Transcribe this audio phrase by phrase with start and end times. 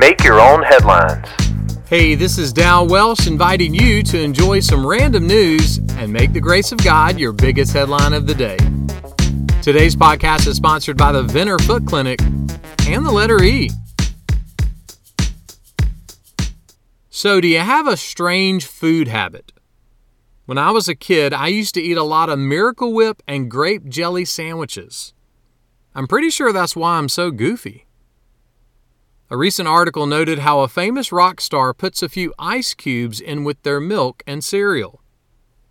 [0.00, 1.28] Make your own headlines.
[1.86, 6.40] Hey, this is Dal Welsh inviting you to enjoy some random news and make the
[6.40, 8.56] grace of God your biggest headline of the day.
[9.60, 13.68] Today's podcast is sponsored by the Venner Foot Clinic and the letter E.
[17.10, 19.52] So, do you have a strange food habit?
[20.46, 23.50] When I was a kid, I used to eat a lot of Miracle Whip and
[23.50, 25.12] grape jelly sandwiches.
[25.94, 27.84] I'm pretty sure that's why I'm so goofy.
[29.32, 33.44] A recent article noted how a famous rock star puts a few ice cubes in
[33.44, 35.00] with their milk and cereal.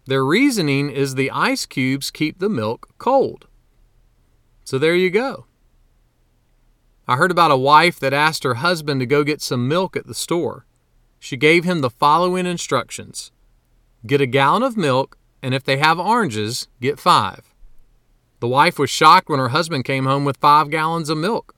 [0.06, 3.48] Their reasoning is the ice cubes keep the milk cold.
[4.64, 5.46] So there you go.
[7.06, 10.08] I heard about a wife that asked her husband to go get some milk at
[10.08, 10.66] the store.
[11.20, 13.34] She gave him the following instructions
[14.08, 17.54] Get a gallon of milk, and if they have oranges, get five.
[18.40, 21.56] The wife was shocked when her husband came home with five gallons of milk.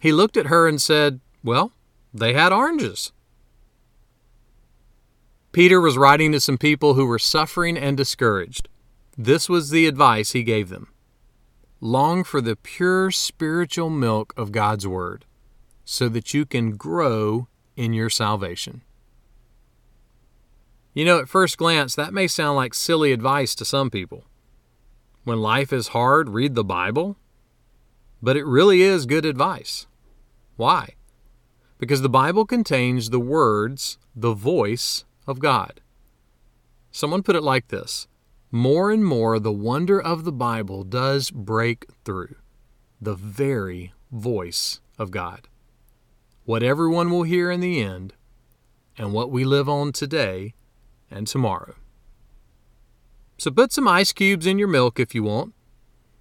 [0.00, 1.72] He looked at her and said, Well,
[2.12, 3.12] they had oranges.
[5.52, 8.68] Peter was writing to some people who were suffering and discouraged.
[9.18, 10.88] This was the advice he gave them
[11.80, 15.24] Long for the pure spiritual milk of God's Word,
[15.84, 18.82] so that you can grow in your salvation.
[20.92, 24.24] You know, at first glance, that may sound like silly advice to some people.
[25.24, 27.16] When life is hard, read the Bible.
[28.22, 29.86] But it really is good advice.
[30.60, 30.96] Why?
[31.78, 35.80] Because the Bible contains the words, the voice of God.
[36.92, 38.08] Someone put it like this
[38.50, 42.34] More and more, the wonder of the Bible does break through
[43.00, 45.48] the very voice of God.
[46.44, 48.12] What everyone will hear in the end,
[48.98, 50.52] and what we live on today
[51.10, 51.74] and tomorrow.
[53.38, 55.54] So put some ice cubes in your milk if you want,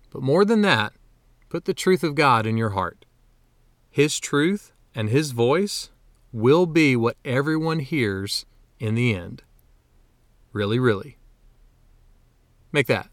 [0.09, 0.93] but more than that,
[1.49, 3.03] put the truth of God in your heart.
[3.89, 5.89] His truth and His voice
[6.31, 8.45] will be what everyone hears
[8.79, 9.43] in the end.
[10.53, 11.17] Really, really.
[12.71, 13.09] Make that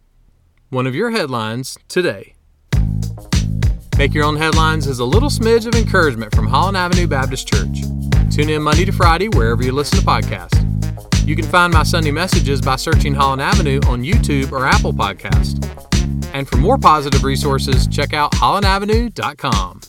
[0.68, 2.34] one of your headlines today.
[3.98, 7.80] Make Your Own Headlines is a little smidge of encouragement from Holland Avenue Baptist Church.
[8.30, 10.62] Tune in Monday to Friday wherever you listen to podcasts.
[11.26, 15.64] You can find my Sunday messages by searching Holland Avenue on YouTube or Apple Podcast.
[16.34, 19.80] And for more positive resources, check out hollandavenue.com.